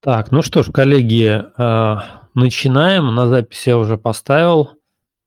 [0.00, 3.12] Так, ну что ж, коллеги, а, начинаем.
[3.14, 4.74] На запись я уже поставил.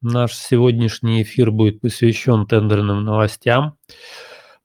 [0.02, 3.76] Наш сегодняшний эфир будет посвящен тендерным новостям.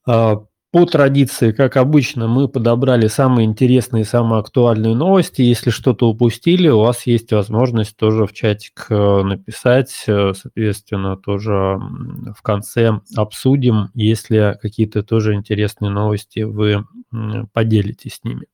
[0.07, 5.43] А, по традиции, как обычно, мы подобрали самые интересные, самые актуальные новости.
[5.43, 10.05] Если что-то упустили, у вас есть возможность тоже в чатик э, написать.
[10.07, 16.85] Э, соответственно, тоже в конце обсудим, если какие-то тоже интересные новости вы
[17.53, 18.47] поделитесь с ними.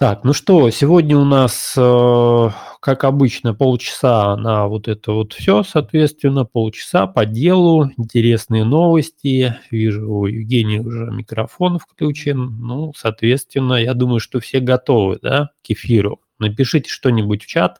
[0.00, 2.48] Так, ну что, сегодня у нас, э,
[2.80, 9.58] как обычно, полчаса на вот это вот все, соответственно, полчаса по делу, интересные новости.
[9.70, 12.60] Вижу, у Евгения уже микрофон включен.
[12.62, 16.22] Ну, соответственно, я думаю, что все готовы, да, к эфиру.
[16.38, 17.78] Напишите что-нибудь в чат.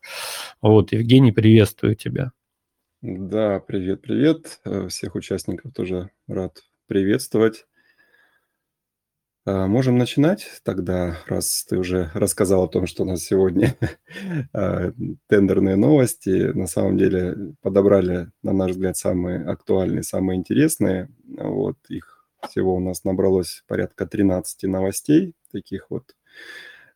[0.61, 2.33] Вот, Евгений, приветствую тебя.
[3.01, 4.61] Да, привет, привет.
[4.67, 7.65] Э, всех участников тоже рад приветствовать.
[9.47, 13.75] А, можем начинать тогда, раз ты уже рассказал о том, что у нас сегодня
[14.53, 14.93] а,
[15.29, 16.53] тендерные новости.
[16.53, 21.09] На самом деле подобрали, на наш взгляд, самые актуальные, самые интересные.
[21.27, 26.15] Вот их всего у нас набралось порядка 13 новостей, таких вот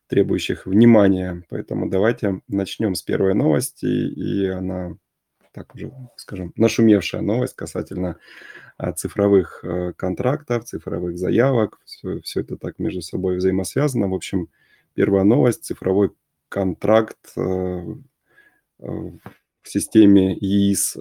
[0.07, 1.43] требующих внимания.
[1.49, 4.97] Поэтому давайте начнем с первой новости, и она
[5.51, 8.17] так уже, скажем, нашумевшая новость касательно
[8.95, 11.79] цифровых э, контрактов, цифровых заявок.
[11.85, 14.07] Все, все это так между собой взаимосвязано.
[14.09, 14.49] В общем,
[14.93, 15.63] первая новость.
[15.63, 16.11] Цифровой
[16.49, 18.87] контракт э, э,
[19.61, 20.97] в системе ЕИС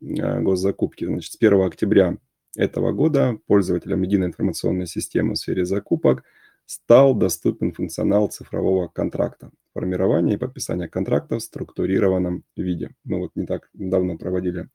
[0.00, 1.04] госзакупки.
[1.04, 2.16] Значит, с 1 октября
[2.56, 6.24] этого года пользователям единой информационной системы в сфере закупок
[6.64, 12.90] стал доступен функционал цифрового контракта формирования и подписания контрактов в структурированном виде.
[13.04, 14.68] Мы вот не так давно проводили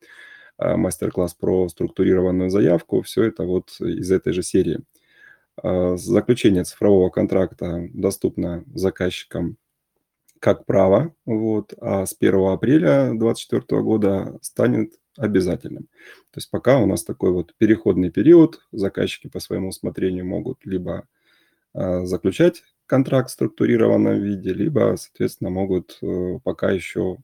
[0.60, 3.02] мастер-класс про структурированную заявку.
[3.02, 4.80] Все это вот из этой же серии.
[5.62, 9.58] А, заключение цифрового контракта доступно заказчикам
[10.40, 15.84] как право, вот, а с 1 апреля 2024 года станет обязательным.
[16.32, 21.08] То есть пока у нас такой вот переходный период, заказчики по своему усмотрению могут либо
[21.74, 27.18] а, заключать контракт в структурированном виде, либо, соответственно, могут э, пока еще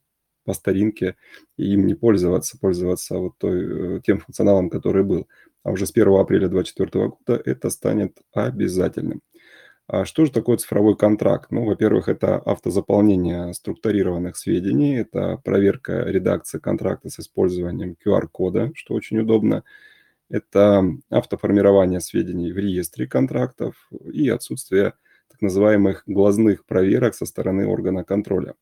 [0.50, 1.16] по старинке
[1.58, 5.28] и им не пользоваться, пользоваться вот той, э, тем функционалом, который был.
[5.64, 9.22] А уже с 1 апреля 2024 года это станет обязательным.
[9.86, 11.52] А что же такое цифровой контракт?
[11.52, 19.20] Ну, во-первых, это автозаполнение структурированных сведений, это проверка редакции контракта с использованием QR-кода, что очень
[19.20, 19.64] удобно.
[20.32, 24.94] Это автоформирование сведений в реестре контрактов и отсутствие
[25.30, 28.56] так называемых глазных проверок со стороны органа контроля.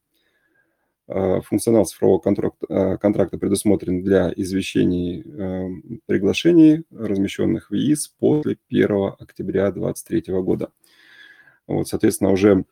[1.08, 8.58] А, функционал цифрового контракта, а, контракта предусмотрен для извещений эм, приглашений, размещенных в ИИС после
[8.70, 10.72] 1 октября 2023 года.
[11.66, 12.66] Вот, соответственно, уже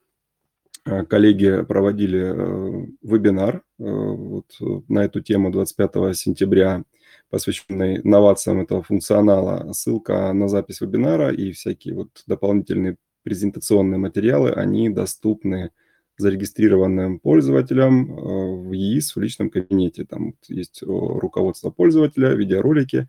[0.86, 4.48] э, коллеги проводили э, вебинар э, вот,
[4.90, 6.84] на эту тему 25 сентября,
[7.30, 9.72] посвященный новациям этого функционала.
[9.72, 15.72] Ссылка на запись вебинара и всякие вот дополнительные презентационные материалы, они доступны
[16.18, 20.06] зарегистрированным пользователям э, в ЕИС в личном кабинете.
[20.06, 23.08] Там есть руководство пользователя, видеоролики,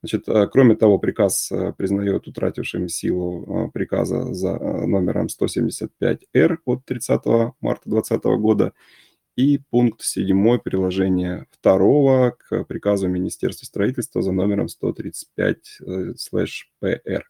[0.02, 6.84] Значит, э, кроме того, приказ э, признает утратившим силу э, приказа за номером 175-Р от
[6.84, 7.24] 30
[7.60, 8.72] марта 2020 года
[9.36, 17.22] и пункт 7 приложения 2 к приказу Министерства строительства за номером 135-ПР.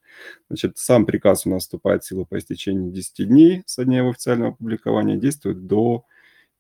[0.49, 4.09] Значит, сам приказ у нас вступает в силу по истечении 10 дней со дня его
[4.11, 6.07] официального опубликования, действует до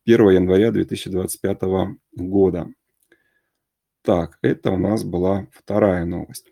[0.05, 1.63] 1 января 2025
[2.17, 2.69] года.
[4.03, 6.47] Так, это у нас была вторая новость.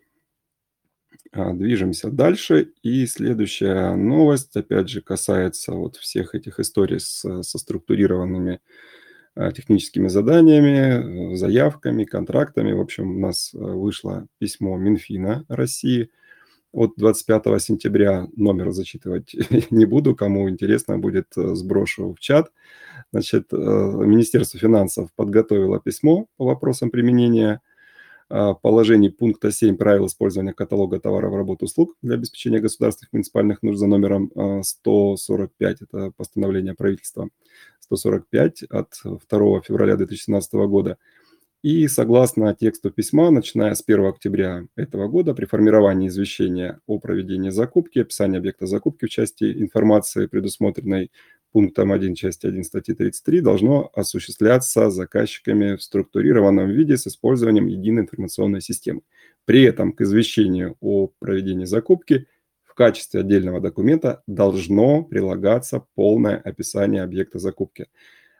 [1.33, 2.71] А, движемся дальше.
[2.81, 8.61] И следующая новость, опять же, касается вот всех этих историй с, со структурированными
[9.35, 12.71] а, техническими заданиями, заявками, контрактами.
[12.71, 16.09] В общем, у нас а, вышло письмо Минфина России
[16.71, 18.27] от 25 сентября.
[18.37, 19.35] Номер зачитывать
[19.71, 20.15] не буду.
[20.15, 22.49] Кому интересно будет, сброшу в чат.
[23.11, 27.61] Значит, Министерство финансов подготовило письмо по вопросам применения
[28.33, 33.77] а, положений пункта 7 правил использования каталога товаров, работ, услуг для обеспечения государственных муниципальных нужд
[33.77, 34.31] за номером
[34.63, 37.27] 145, а, это постановление правительства
[37.81, 40.97] 145 от 2 февраля 2017 года.
[41.61, 47.49] И согласно тексту письма, начиная с 1 октября этого года, при формировании извещения о проведении
[47.49, 51.11] закупки, описании объекта закупки в части информации, предусмотренной
[51.51, 58.03] пунктом 1 части 1 статьи 33 должно осуществляться заказчиками в структурированном виде с использованием единой
[58.03, 59.01] информационной системы.
[59.45, 62.27] При этом к извещению о проведении закупки
[62.63, 67.87] в качестве отдельного документа должно прилагаться полное описание объекта закупки,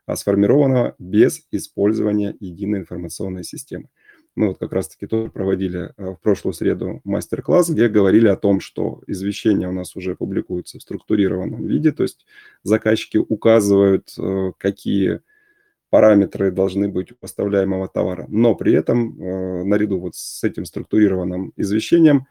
[0.05, 3.89] а сформированного без использования единой информационной системы.
[4.35, 8.61] Мы вот как раз-таки тоже проводили э, в прошлую среду мастер-класс, где говорили о том,
[8.61, 12.25] что извещения у нас уже публикуются в структурированном виде, то есть
[12.63, 15.21] заказчики указывают, э, какие
[15.89, 18.25] параметры должны быть у поставляемого товара.
[18.29, 22.27] Но при этом э, наряду вот с этим структурированным извещением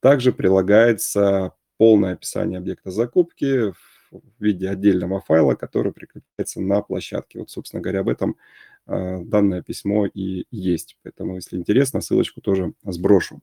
[0.00, 7.40] также прилагается полное описание объекта закупки в виде отдельного файла, который прикрепляется на площадке.
[7.40, 8.36] Вот, собственно говоря, об этом
[8.86, 10.96] данное письмо и есть.
[11.02, 13.40] Поэтому, если интересно, ссылочку тоже сброшу.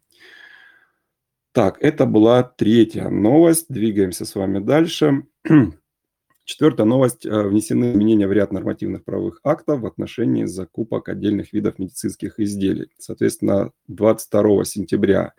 [1.54, 3.66] Так, это была третья новость.
[3.68, 5.24] Двигаемся с вами дальше.
[6.46, 7.26] Четвертая новость.
[7.26, 12.92] А, внесены изменения в ряд нормативных правовых актов в отношении закупок отдельных видов медицинских изделий.
[12.98, 15.34] Соответственно, 22 сентября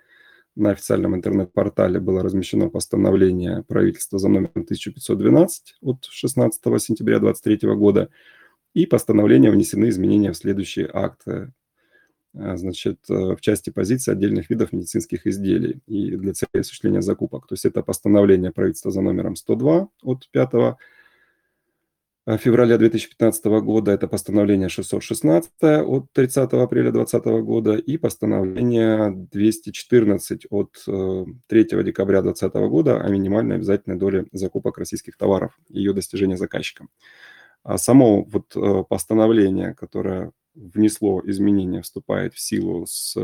[0.54, 8.10] на официальном интернет-портале было размещено постановление правительства за номером 1512 от 16 сентября 2023 года,
[8.74, 11.52] и постановления внесены изменения в следующие акты.
[12.34, 17.46] А, значит, э, в части позиции отдельных видов медицинских изделий и для цели осуществления закупок.
[17.46, 20.78] То есть это постановление правительства за номером 102 от 5
[22.24, 30.46] э, февраля 2015 года, это постановление 616 от 30 апреля 2020 года и постановление 214
[30.48, 30.92] от 3
[31.50, 36.88] э, декабря 2020 года о минимальной обязательной доле закупок российских товаров и ее достижения заказчикам.
[37.62, 43.16] А само вот э, постановление, которое внесло изменения, вступает в силу с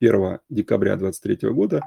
[0.00, 1.82] 1 декабря 2023 года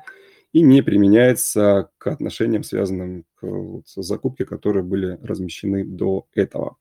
[0.52, 6.78] и не применяется к отношениям, связанным к, вот, с закупки, которые были размещены до этого.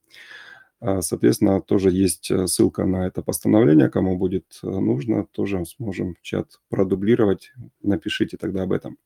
[0.81, 3.91] А, соответственно, тоже есть э, ссылка на это постановление.
[3.91, 7.53] Кому будет э, нужно, тоже сможем в чат продублировать.
[7.83, 8.97] Напишите тогда об этом.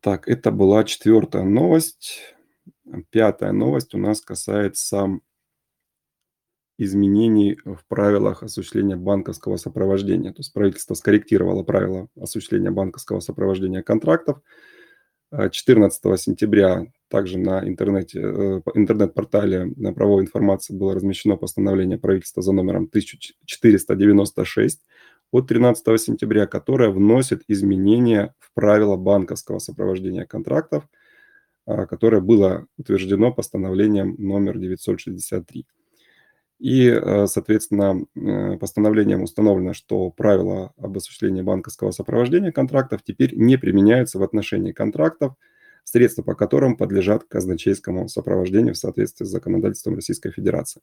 [0.00, 2.34] Так, это была четвертая новость.
[3.10, 5.18] Пятая новость у нас касается
[6.78, 10.32] изменений в правилах осуществления банковского сопровождения.
[10.32, 14.40] То есть правительство скорректировало правила осуществления банковского сопровождения контрактов.
[15.50, 22.42] 14 э, сентября также на интернете, э, интернет-портале на правовой информации было размещено постановление правительства
[22.42, 24.80] за номером 1496
[25.30, 31.01] от 13 сентября, которое вносит изменения в правила банковского сопровождения контрактов– а,
[31.66, 35.66] которое было утверждено постановлением номер 963.
[36.62, 43.56] И, а, соответственно, э, постановлением установлено, что правила об осуществлении банковского сопровождения контрактов теперь не
[43.56, 45.34] применяются в отношении контрактов,
[45.82, 50.82] средства по которым подлежат казначейскому сопровождению в соответствии с законодательством Российской Федерации.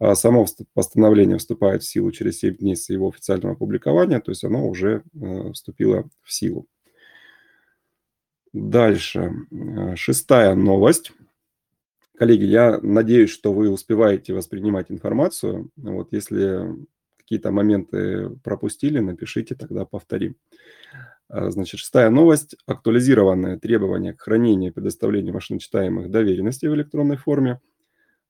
[0.00, 4.42] А само постановление вступает в силу через 7 дней с его официального опубликования, то есть
[4.42, 6.66] оно уже э, вступило в силу.
[8.52, 9.32] Дальше.
[9.50, 11.12] Э, шестая новость.
[12.16, 15.70] Коллеги, я надеюсь, что вы успеваете воспринимать информацию.
[15.76, 16.66] Вот если
[17.16, 20.36] какие-то моменты пропустили, напишите, тогда повторим.
[21.28, 22.56] Э, значит, шестая новость.
[22.66, 27.60] Актуализированные требования к хранению и предоставлению машиночитаемых доверенностей в электронной форме.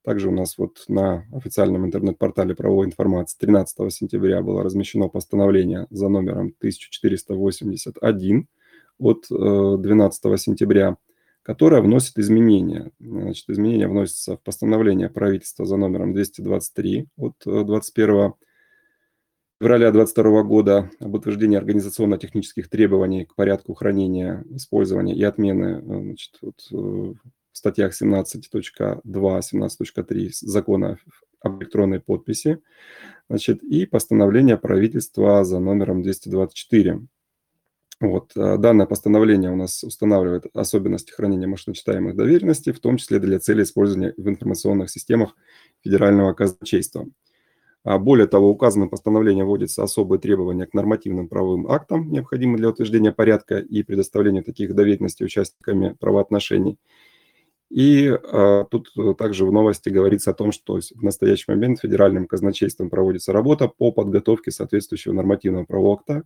[0.05, 6.09] Также у нас вот на официальном интернет-портале правовой информации 13 сентября было размещено постановление за
[6.09, 8.49] номером 1481
[8.99, 10.97] от 12 э, сентября,
[11.43, 12.91] которая вносит изменения.
[13.01, 18.33] Значит, изменения вносятся в постановление правительства за номером 223 от 21 э,
[19.61, 26.39] февраля 2022 года об утверждении организационно-технических требований к порядку хранения, использования и отмены э, значит,
[26.43, 27.17] вот, в
[27.53, 30.99] статьях 17.2, 17.3 закона
[31.41, 32.61] об электронной подписи,
[33.29, 37.01] значит, и постановление правительства за номером 224
[38.01, 38.31] Вот.
[38.35, 44.15] Данное постановление у нас устанавливает особенности хранения машиночитаемых доверенностей, в том числе для целей использования
[44.17, 45.35] в информационных системах
[45.83, 47.09] федерального казначейства.
[47.85, 53.13] А более того, указанным постановлением вводятся особые требования к нормативным правовым актам, необходимым для утверждения
[53.13, 56.79] порядка и предоставления таких доверенностей участниками правоотношений.
[57.71, 62.91] И э, тут также в новости говорится о том, что в настоящий момент федеральным казначейством
[62.91, 66.23] проводится работа по подготовке соответствующего нормативного правового акта,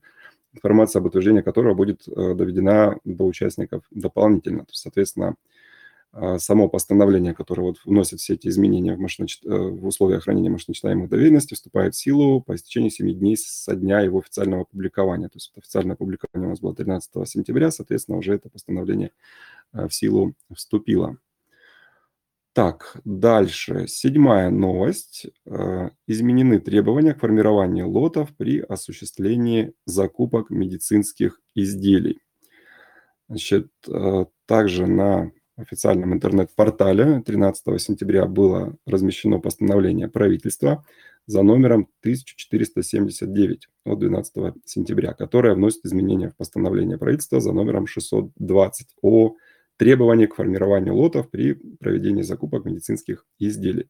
[0.52, 4.60] информация об утверждении которого будет э, доведена до участников дополнительно.
[4.60, 5.36] То есть, соответственно,
[6.14, 9.44] а, само постановление, которое вот вносит все эти изменения в, машиночит...
[9.46, 14.00] Э, в условия хранения машиночитаемых доверенностей, вступает в силу по истечении 7 дней со дня
[14.00, 15.28] его официального публикования.
[15.28, 19.10] То есть официальное публикование у нас было 13 сентября, соответственно, уже это постановление
[19.72, 21.16] э, в силу вступило.
[22.54, 23.86] Так, дальше.
[23.88, 25.26] Седьмая новость.
[25.46, 32.20] Э, изменены требования к формированию лотов при осуществлении закупок медицинских изделий.
[33.28, 33.70] Значит,
[34.46, 40.84] также на официальном интернет-портале 13 сентября было размещено постановление правительства
[41.26, 48.88] за номером 1479 от 12 сентября, которое вносит изменения в постановление правительства за номером 620
[49.02, 49.36] о
[49.82, 53.88] требовании к формированию лотов при проведении закупок медицинских изделий.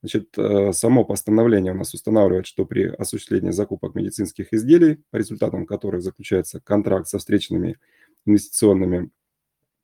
[0.00, 5.64] Значит, э, само постановление у нас устанавливает, что при осуществлении закупок медицинских изделий, по результатам
[5.64, 7.78] которых заключается контракт со встречными
[8.26, 9.10] инвестиционными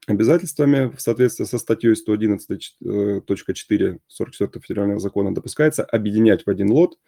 [0.08, 6.98] обязательствами в соответствии со статьей 111.4 44 э, федерального закона допускается объединять в один лот,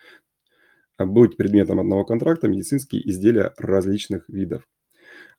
[0.98, 4.62] а быть предметом одного контракта медицинские изделия различных видов.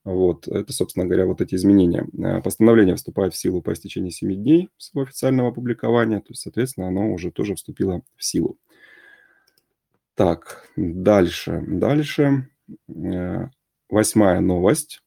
[0.03, 2.08] Вот, это, собственно говоря, вот эти изменения.
[2.24, 6.88] А, постановление вступает в силу по истечении 7 дней своего официального опубликования, то есть, соответственно,
[6.88, 8.58] оно уже тоже вступило в силу.
[10.15, 12.50] Так, дальше, дальше.
[12.89, 13.48] Э,
[13.89, 15.01] восьмая новость.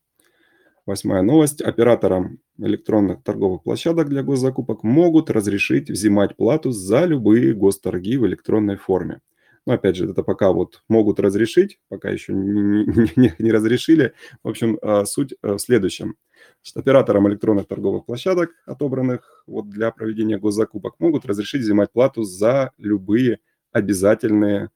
[0.87, 1.61] Восьмая новость.
[1.61, 8.77] Операторам электронных торговых площадок для госзакупок могут разрешить взимать плату за любые госторги в электронной
[8.77, 9.21] форме.
[9.67, 12.85] Но опять же, это пока вот могут разрешить, пока еще не,
[13.17, 14.13] не, не разрешили.
[14.43, 16.17] В общем, а, суть э, в следующем.
[16.63, 22.73] Что операторам электронных торговых площадок, отобранных вот для проведения госзакупок, могут разрешить взимать плату за
[22.77, 23.41] любые
[23.73, 24.71] обязательные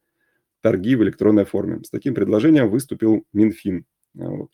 [0.62, 1.84] торги в электронной форме.
[1.84, 3.84] С таким предложением выступил Минфин.
[4.14, 4.50] Вот.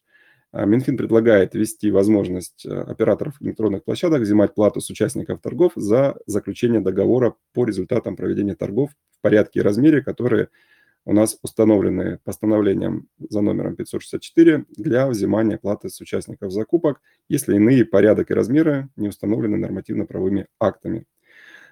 [0.54, 6.16] А Минфин предлагает ввести возможность э, операторов электронных площадок взимать плату с участников торгов за
[6.26, 10.50] заключение договора по результатам проведения торгов в порядке и размере, которые
[11.06, 17.84] у нас установлены постановлением за номером 564 для взимания платы с участников закупок, если иные
[17.84, 21.04] порядок и размеры не установлены нормативно-правовыми актами.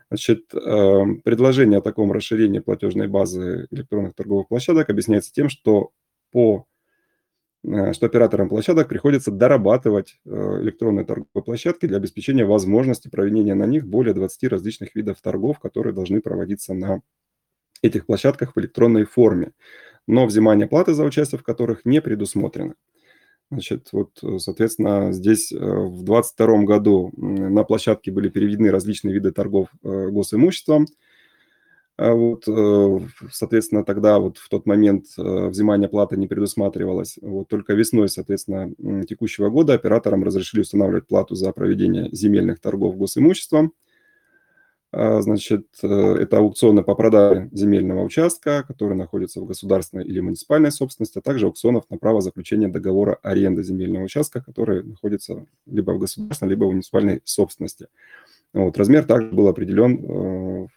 [0.09, 5.93] Значит, э, предложение о таком расширении платежной базы электронных торговых площадок объясняется тем, что
[6.33, 6.67] по
[7.65, 13.87] что операторам площадок приходится дорабатывать э, электронные торговые площадки для обеспечения возможности проведения на них
[13.87, 17.03] более 20 различных видов торгов, которые должны проводиться на
[17.81, 19.53] этих площадках в электронной форме,
[20.09, 22.75] но взимание платы за участие в которых не предусмотрено.
[23.53, 29.69] Значит, вот, э, соответственно, здесь в 2022 году на площадке были переведены различные виды торгов
[29.83, 30.87] госимуществом–
[31.99, 32.99] вот, э,
[33.31, 37.19] соответственно, тогда вот в тот момент э, взимание платы не предусматривалось.
[37.21, 38.73] Вот только весной, соответственно,
[39.05, 43.75] текущего года операторам разрешили устанавливать плату за проведение земельных торгов госимуществом.
[44.95, 50.73] А, значит, э, это аукционы по продаже земельного участка, который находится в государственной или муниципальной
[50.73, 55.99] собственности, а также аукционов на право заключения договора аренды земельного участка, который находится либо в
[55.99, 57.89] государственной, либо в муниципальной собственности.
[58.53, 60.69] Вот, размер также был определен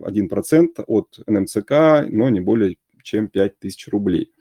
[0.00, 4.32] 1% от НМЦК, но не более чем 5000 рублей.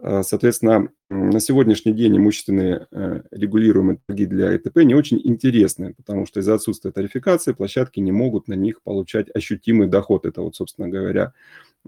[0.00, 6.26] А, соответственно, на сегодняшний день имущественные э, регулируемые торги для ЭТП не очень интересны, потому
[6.26, 10.24] что из-за отсутствия тарификации площадки не могут на них получать ощутимый доход.
[10.24, 11.32] Это вот, собственно говоря,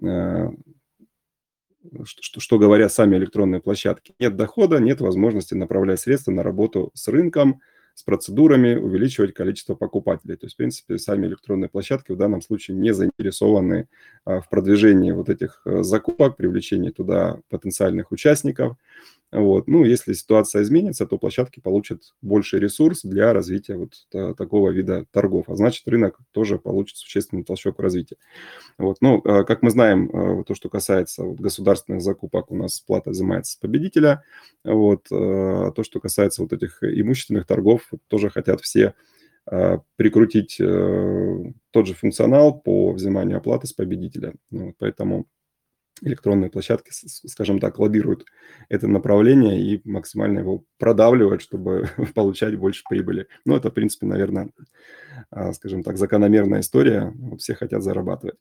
[0.02, 0.50] э,
[2.04, 4.14] что, что говоря сами электронные площадки.
[4.18, 7.60] Нет дохода, нет возможности направлять средства на работу с рынком,
[7.94, 10.36] с процедурами увеличивать количество покупателей.
[10.36, 13.88] То есть, в принципе, сами электронные площадки в данном случае не заинтересованы
[14.24, 18.76] а, в продвижении вот этих э, закупок, привлечении туда потенциальных участников.
[19.32, 19.68] Вот.
[19.68, 23.92] Ну, если ситуация изменится, то площадки получат больше ресурс для развития вот
[24.36, 28.16] такого вида торгов, а значит, рынок тоже получит существенный толчок в развитии.
[28.76, 28.96] Вот.
[29.00, 33.52] Ну, а, как мы знаем, а, то, что касается государственных закупок, у нас плата взимается
[33.52, 34.24] с победителя.
[34.64, 35.06] Вот.
[35.12, 38.94] А то, что касается вот этих имущественных торгов, тоже хотят все
[39.96, 44.34] прикрутить э, тот же функционал по взиманию оплаты с победителя.
[44.50, 44.74] Вот.
[44.78, 45.26] Поэтому
[46.00, 48.24] электронные площадки, скажем так, лоббируют
[48.68, 53.28] это направление и максимально его продавливают, чтобы получать больше прибыли.
[53.44, 54.50] Ну, это, в принципе, наверное,
[55.30, 57.14] а, скажем так, закономерная история.
[57.38, 58.36] Все хотят зарабатывать.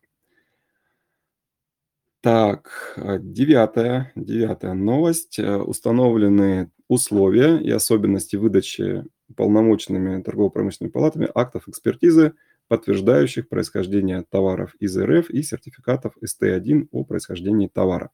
[2.22, 5.40] Так, а, девятая, девятая новость.
[5.40, 12.34] Э, установлены условия и особенности выдачи полномочными торгово-промышленными палатами актов экспертизы–
[12.70, 18.12] подтверждающих происхождение товаров из РФ и сертификатов СТ1 о происхождении товара.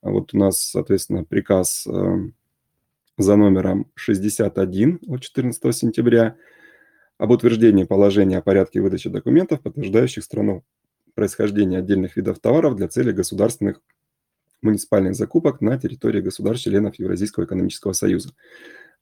[0.00, 2.16] А вот у нас, соответственно, приказ э,
[3.18, 6.36] за номером 61 от 14 сентября
[7.18, 10.64] об утверждении положения о порядке выдачи документов, подтверждающих страну
[11.14, 13.80] происхождения отдельных видов товаров для целей государственных
[14.62, 18.30] муниципальных закупок на территории государств-членов Евразийского экономического союза.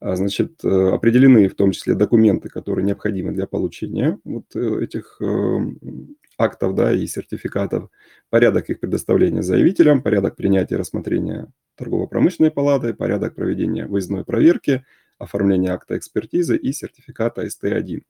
[0.00, 5.18] А, значит, э, определены в том числе документы, которые необходимы для получения вот э, этих
[5.20, 7.90] эм, актов да, и сертификатов,
[8.30, 14.86] порядок их предоставления заявителям, порядок принятия и рассмотрения торгово-промышленной палаты, порядок проведения выездной проверки,
[15.18, 18.02] оформления акта экспертизы и сертификата СТ-1.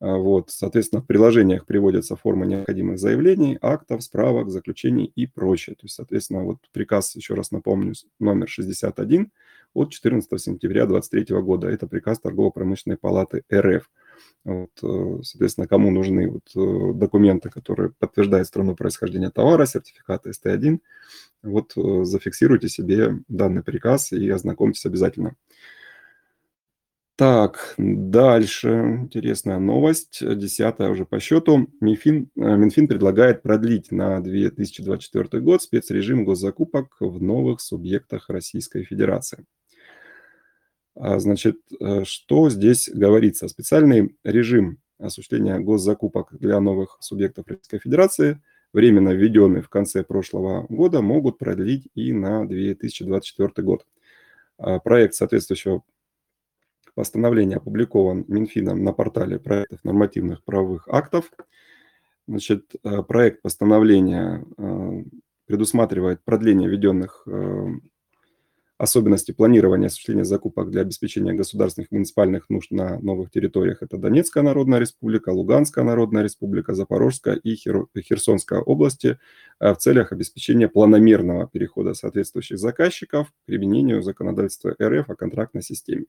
[0.00, 5.76] А, вот, соответственно, в приложениях приводятся формы необходимых заявлений, актов, справок, заключений и прочее.
[5.76, 9.30] То есть, соответственно, вот приказ, еще раз напомню, номер 61
[9.74, 11.68] от 14 сентября 2023 года.
[11.68, 13.90] Это приказ Торгово-промышленной палаты РФ.
[14.44, 20.80] Вот, э, соответственно, кому нужны вот э, документы, которые подтверждают страну происхождения товара, сертификаты СТ1,
[21.42, 25.34] вот э, зафиксируйте себе данный приказ и ознакомьтесь обязательно.
[27.16, 31.68] Так, дальше интересная новость, десятая уже по счету.
[31.80, 39.46] Минфин, Минфин предлагает продлить на 2024 год спецрежим госзакупок в новых субъектах Российской Федерации.
[40.96, 43.48] А, значит, э, что здесь говорится?
[43.48, 48.40] Специальный режим осуществления госзакупок для новых субъектов Российской Федерации,
[48.72, 53.86] временно введенный в конце прошлого года, могут продлить и на 2024 год.
[54.58, 55.82] А, проект соответствующего
[56.94, 61.30] постановления опубликован Минфином на портале проектов нормативных правовых актов.
[62.28, 65.02] Значит, э, проект постановления э,
[65.46, 67.26] предусматривает продление введенных
[68.76, 73.82] особенности планирования осуществления закупок для обеспечения государственных и муниципальных нужд на новых территориях.
[73.82, 79.18] Это Донецкая Народная Республика, Луганская Народная Республика, Запорожская и Херсонская области
[79.60, 86.06] э, в целях обеспечения планомерного перехода соответствующих заказчиков к применению законодательства РФ о контрактной системе.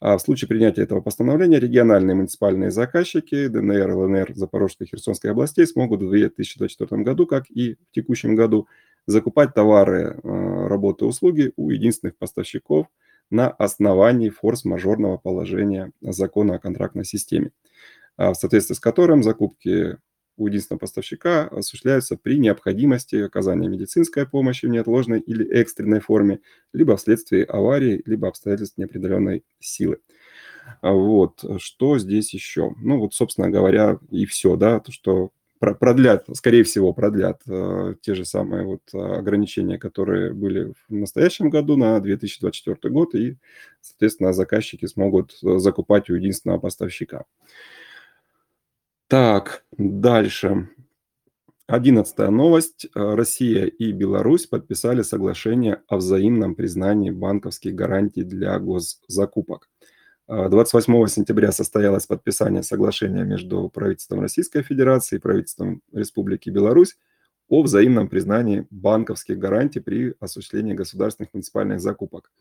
[0.00, 5.66] А в случае принятия этого постановления региональные муниципальные заказчики ДНР, ЛНР, Запорожской и Херсонской областей
[5.66, 8.66] смогут в 2024 году, как и в текущем году,
[9.06, 12.86] закупать товары, э, работы, услуги у единственных поставщиков
[13.30, 17.50] на основании форс-мажорного положения закона о контрактной системе,
[18.16, 19.98] а в соответствии с которым закупки
[20.36, 26.40] у единственного поставщика осуществляются при необходимости оказания медицинской помощи в неотложной или экстренной форме,
[26.72, 29.98] либо вследствие аварии, либо обстоятельств неопределенной силы.
[30.80, 32.74] А вот, что здесь еще?
[32.78, 38.14] Ну, вот, собственно говоря, и все, да, то, что продлят, скорее всего, продлят э, те
[38.14, 43.36] же самые вот ограничения, которые были в настоящем году на 2024 год, и,
[43.80, 47.24] соответственно, заказчики смогут э, закупать у единственного поставщика.
[49.08, 50.68] Так, дальше.
[51.66, 52.88] Одиннадцатая новость.
[52.94, 59.70] Россия и Беларусь подписали соглашение о взаимном признании банковских гарантий для госзакупок.
[60.26, 66.96] 28 сентября состоялось подписание соглашения между правительством Российской Федерации и правительством Республики Беларусь
[67.50, 72.32] о взаимном признании банковских гарантий при осуществлении государственных муниципальных закупок.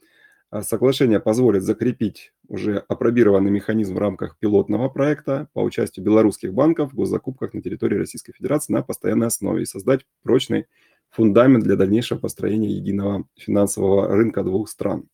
[0.50, 6.93] А соглашение позволит закрепить уже апробированный механизм в рамках пилотного проекта по участию белорусских банков
[6.93, 10.67] в госзакупках на территории Российской Федерации на постоянной основе и создать прочный
[11.10, 15.10] фундамент для дальнейшего построения единого финансового рынка двух стран.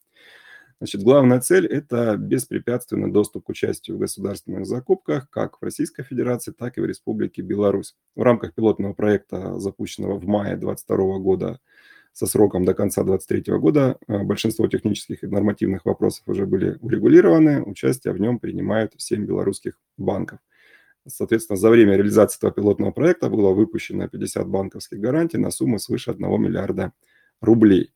[0.80, 6.52] Значит, главная цель– это беспрепятственный доступ к участию в государственных закупках как в Российской Федерации,
[6.52, 7.96] так и в Республике Беларусь.
[8.16, 11.60] В рамках пилотного проекта, запущенного в мае 2022 года
[12.14, 17.62] со сроком до конца 2023 года, э, большинство технических и нормативных вопросов уже были урегулированы.
[17.62, 20.40] Участие в нем принимают 7 белорусских банков.
[21.08, 26.12] Соответственно, за время реализации этого пилотного проекта было выпущено 50 банковских гарантий на сумму свыше
[26.12, 26.94] 1 миллиарда
[27.42, 27.92] рублей.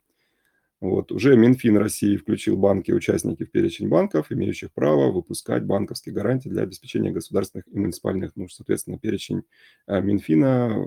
[0.84, 1.12] Вот.
[1.12, 6.50] Уже Минфин России включил банки и участники в перечень банков, имеющих право выпускать банковские гарантии
[6.50, 8.54] для обеспечения государственных и муниципальных нужд.
[8.54, 9.44] Соответственно, перечень
[9.86, 10.86] э, Минфина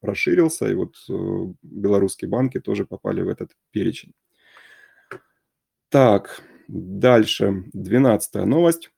[0.00, 4.14] расширился, и вот э, белорусские банки тоже попали в этот перечень.
[5.90, 7.64] Так, дальше.
[7.74, 8.90] Двенадцатая новость.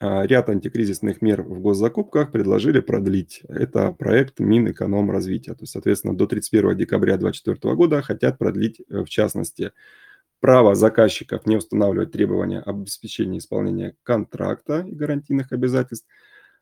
[0.00, 3.42] А, ряд антикризисных мер в госзакупках предложили продлить.
[3.48, 5.54] Это проект Минэкономразвития.
[5.54, 9.72] То есть, соответственно, до 31 декабря 2024 года хотят продлить, э, в частности,
[10.40, 16.06] право заказчиков не устанавливать требования об обеспечении исполнения контракта и гарантийных обязательств,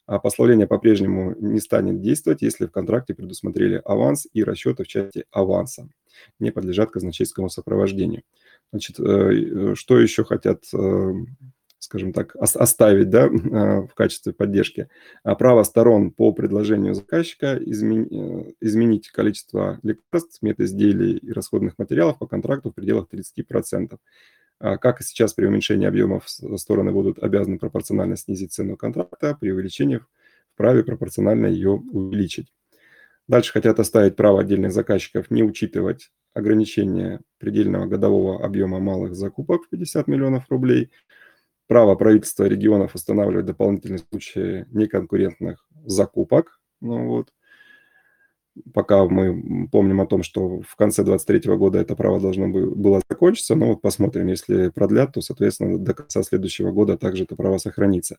[0.07, 5.25] а пославление по-прежнему не станет действовать, если в контракте предусмотрели аванс и расчеты в части
[5.31, 5.88] аванса
[6.38, 8.23] не подлежат казначейскому сопровождению.
[8.73, 10.64] Значит, э, э, что еще хотят
[11.83, 14.88] скажем так, оставить да, в качестве поддержки.
[15.25, 22.18] А право сторон по предложению заказчика изменить, э, изменить количество лекарств, медизделий и расходных материалов
[22.18, 23.99] по контракту в пределах 30%.
[24.61, 29.51] А как и сейчас при уменьшении объемов стороны будут обязаны пропорционально снизить цену контракта, при
[29.51, 30.01] увеличении
[30.55, 32.53] вправе пропорционально ее увеличить.
[33.27, 39.68] Дальше хотят оставить право отдельных заказчиков не учитывать ограничение предельного годового объема малых закупок в
[39.71, 40.92] 50 миллионов рублей–
[41.72, 46.61] право правительства регионов устанавливать дополнительные случаи неконкурентных закупок.
[46.82, 47.30] Ну, вот.
[48.74, 53.54] Пока мы помним о том, что в конце 2023 года это право должно было закончиться,
[53.54, 58.18] но вот посмотрим, если продлят, то, соответственно, до конца следующего года также это право сохранится.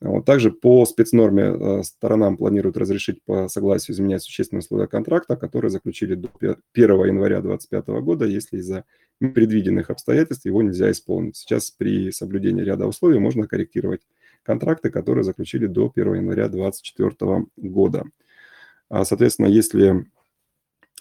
[0.00, 5.70] Вот также по спецнорме э, сторонам планируют разрешить по согласию изменять существенные условия контракта, которые
[5.70, 8.84] заключили до 1 января 2025 года, если из-за
[9.20, 11.36] непредвиденных обстоятельств его нельзя исполнить.
[11.36, 14.02] Сейчас при соблюдении ряда условий можно корректировать
[14.42, 18.04] контракты, которые заключили до 1 января 2024 года.
[18.88, 20.06] А, соответственно, если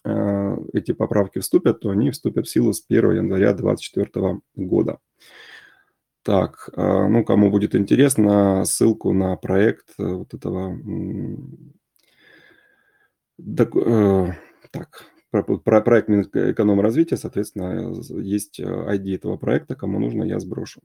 [0.04, 5.00] а, эти поправки вступят, то они вступят в силу с 1 января 2024 года.
[6.24, 10.78] Так, а, ну, кому будет интересно, ссылку на проект э, вот этого...
[13.40, 14.34] Э,
[14.72, 20.82] так, про, про проект Минэкономразвития, соответственно, есть ID этого проекта, кому нужно, я сброшу.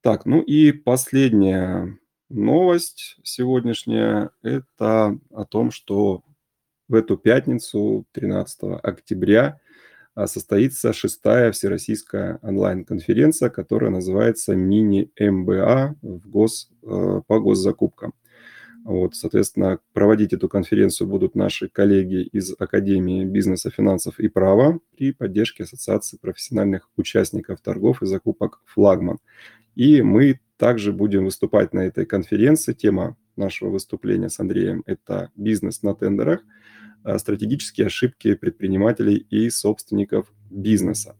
[0.00, 1.96] Так, ну и последняя
[2.28, 6.22] новость сегодняшняя– это о том, что
[6.88, 9.60] в эту пятницу, 13 октября,
[10.14, 18.12] а, состоится шестая всероссийская онлайн-конференция, которая называется «Мини-МБА в гос, э, по госзакупкам».
[18.84, 25.12] Вот, соответственно, проводить эту конференцию будут наши коллеги из Академии бизнеса, финансов и права при
[25.12, 29.18] поддержке Ассоциации профессиональных участников торгов и закупок «Флагман».
[29.76, 32.72] И мы также будем выступать на этой конференции.
[32.72, 36.40] Тема нашего выступления с Андреем– это бизнес на тендерах,
[37.04, 41.16] а, стратегические ошибки предпринимателей и собственников бизнеса.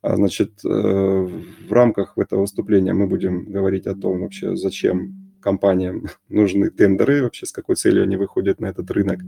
[0.00, 6.06] А, значит, э, в рамках этого выступления мы будем говорить о том вообще, зачем компаниям
[6.28, 9.20] нужны тендеры, вообще с какой целью они выходят на этот рынок.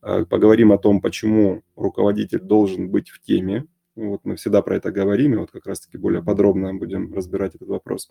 [0.00, 3.66] А, поговорим о том, почему руководитель должен быть в теме.
[3.96, 7.68] Вот мы всегда про это говорим, и вот как раз-таки более подробно будем разбирать этот
[7.68, 8.10] вопрос.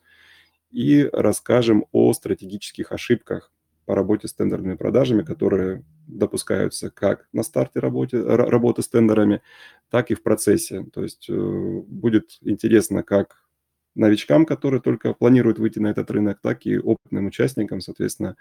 [0.69, 3.53] И расскажем о стратегических ошибках
[3.85, 9.41] по работе с тендерными продажами, которые допускаются как на старте работы, работы с тендерами,
[9.89, 10.85] так и в процессе.
[10.93, 11.33] То есть э,
[11.87, 13.46] будет интересно как
[13.97, 18.35] новичкам, которые только планируют выйти на этот рынок, так и опытным участникам, соответственно,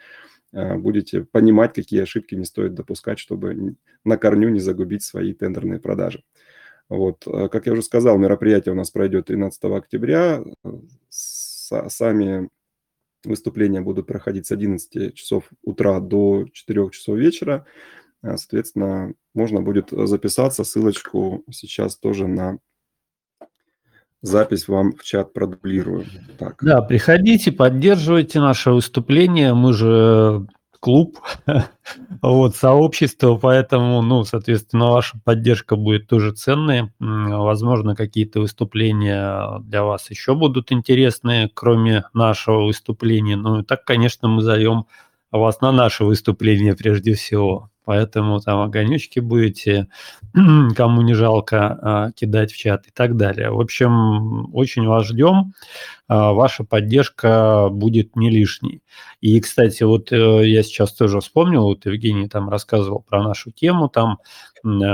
[0.52, 5.80] а, будете понимать, какие ошибки не стоит допускать, чтобы на корню не загубить свои тендерные
[5.80, 6.22] продажи.
[6.88, 7.24] Вот.
[7.26, 10.44] А, как я уже сказал, мероприятие у нас пройдет 13 октября.
[11.08, 12.48] Сами
[13.24, 17.66] выступления будут проходить с 11 часов утра до 4 часов вечера.
[18.22, 20.64] Соответственно, можно будет записаться.
[20.64, 22.58] Ссылочку сейчас тоже на
[24.22, 26.06] запись вам в чат продублирую.
[26.38, 26.62] Так.
[26.62, 29.54] Да, приходите, поддерживайте наше выступление.
[29.54, 30.46] Мы же
[30.80, 31.18] клуб,
[32.22, 36.92] вот, сообщество, поэтому, ну, соответственно, ваша поддержка будет тоже ценной.
[36.98, 43.36] Возможно, какие-то выступления для вас еще будут интересные, кроме нашего выступления.
[43.36, 44.86] Ну, и так, конечно, мы зовем
[45.32, 47.70] вас на наше выступление прежде всего.
[47.86, 49.86] Поэтому там огонечки будете,
[50.76, 53.50] кому не жалко, а, кидать в чат и так далее.
[53.50, 55.54] В общем, очень вас ждем.
[56.08, 58.82] А, ваша поддержка будет не лишней.
[59.20, 63.88] И, кстати, вот э, я сейчас тоже вспомнил, вот Евгений там рассказывал про нашу тему,
[63.88, 64.18] там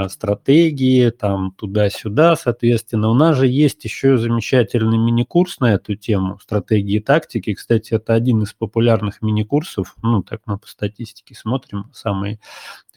[0.08, 3.08] стратегии, там туда-сюда, соответственно.
[3.08, 7.54] У нас же есть еще замечательный мини-курс на эту тему, стратегии и тактики.
[7.54, 12.40] Кстати, это один из популярных мини-курсов, ну, так мы по статистике смотрим, самый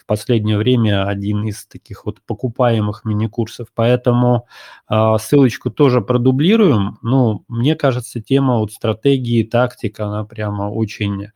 [0.05, 3.67] последнее время один из таких вот покупаемых мини-курсов.
[3.73, 4.47] Поэтому
[4.89, 6.97] э, ссылочку тоже продублируем.
[7.01, 11.29] Ну, мне кажется, тема вот стратегии, тактика, она прямо очень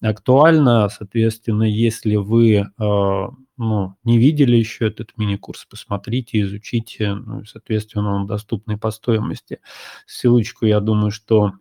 [0.00, 0.88] актуальна.
[0.88, 3.26] Соответственно, если вы э,
[3.58, 7.14] ну, не видели еще этот мини-курс, посмотрите, изучите.
[7.14, 9.60] Ну, соответственно, он доступный по стоимости.
[10.06, 11.52] Ссылочку, я думаю, что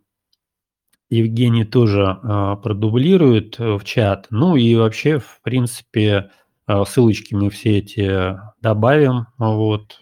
[1.10, 4.28] Евгений тоже а, продублирует в чат.
[4.32, 6.32] Ну и вообще, в принципе,
[6.67, 9.99] ссылочки мы все эти добавим, вот,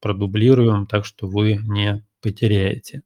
[0.00, 3.02] продублируем, так что вы не потеряете.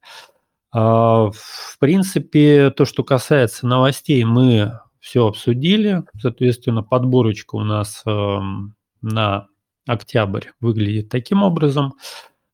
[0.73, 1.33] В
[1.79, 6.03] принципе, то, что касается новостей, мы все обсудили.
[6.21, 9.47] Соответственно, подборочка у нас эм, на
[9.87, 11.95] октябрь выглядит таким образом.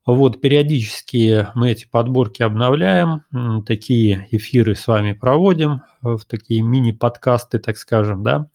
[0.04, 3.22] Вот, периодически мы эти подборки обновляем,
[3.64, 8.48] такие эфиры с вами проводим, э, в такие мини-подкасты, так скажем, да,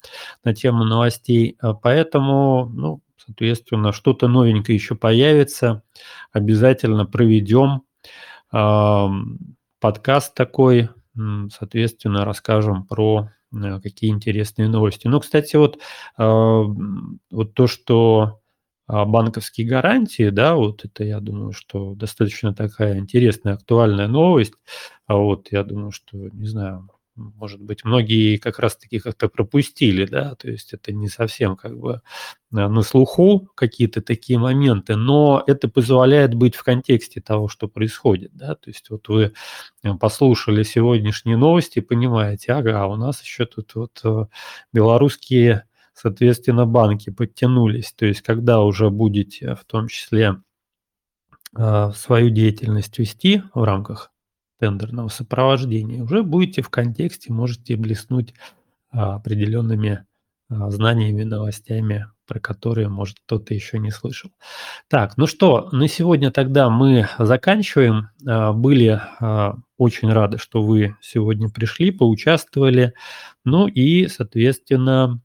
[0.44, 1.58] на тему новостей.
[1.62, 5.84] Э, поэтому, ну, соответственно, что-то новенькое еще появится,
[6.34, 7.84] обязательно проведем
[9.80, 10.90] подкаст такой,
[11.52, 15.08] соответственно, расскажем про э, какие интересные новости.
[15.08, 15.80] Ну, кстати, вот,
[16.18, 18.40] вот то, что
[18.88, 24.54] банковские гарантии, да, вот это, я думаю, что достаточно такая интересная, актуальная новость.
[25.08, 30.36] А вот я думаю, что, не знаю, может быть, многие как раз-таки как-то пропустили, да,
[30.36, 32.02] то есть это не совсем как бы
[32.54, 38.32] а, на слуху какие-то такие моменты, но это позволяет быть в контексте того, что происходит,
[38.34, 39.34] да, то есть вот вы
[39.84, 44.26] э, послушали сегодняшние новости, понимаете, ага, у нас еще тут вот э,
[44.72, 45.64] белорусские
[45.98, 47.92] соответственно, банки подтянулись.
[47.94, 50.42] То есть, когда уже будете в том числе
[51.56, 54.12] а, свою деятельность вести в рамках
[54.60, 58.36] тендерного сопровождения, уже будете в контексте, можете блеснуть
[58.92, 60.06] а, определенными
[60.50, 64.32] знаниями, новостями, про которые, может, кто-то еще не слышал.
[64.88, 68.12] Так, ну что, на сегодня тогда мы заканчиваем.
[68.22, 69.02] Были
[69.78, 72.94] очень рады, что вы сегодня пришли, поучаствовали.
[73.44, 75.22] Ну и, соответственно,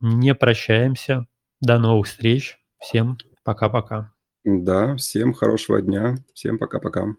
[0.00, 1.26] не прощаемся.
[1.60, 2.58] До новых встреч.
[2.78, 4.12] Всем пока-пока.
[4.44, 6.16] Да, всем хорошего дня.
[6.34, 7.14] Всем пока-пока.